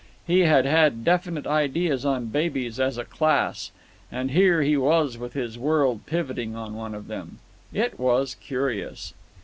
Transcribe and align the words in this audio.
He 0.25 0.39
had 0.39 0.65
had 0.65 1.03
definite 1.05 1.45
ideas 1.45 2.05
on 2.05 2.25
babies 2.29 2.79
as 2.79 2.97
a 2.97 3.05
class. 3.05 3.69
And 4.11 4.31
here 4.31 4.63
he 4.63 4.75
was 4.75 5.15
with 5.19 5.33
his 5.33 5.59
world 5.59 6.07
pivoting 6.07 6.55
on 6.55 6.73
one 6.73 6.95
of 6.95 7.05
them. 7.07 7.37
It 7.71 7.99
was 7.99 8.33
curious. 8.33 9.13